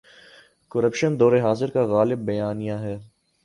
[0.71, 2.97] Corruption دور حاضر کا غالب بیانیہ ہے۔